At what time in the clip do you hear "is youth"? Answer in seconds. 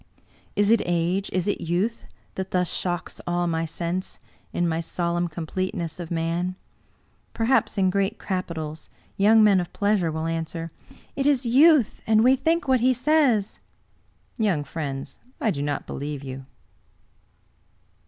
11.27-12.01